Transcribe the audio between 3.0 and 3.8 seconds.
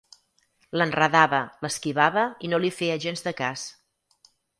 gens de cas.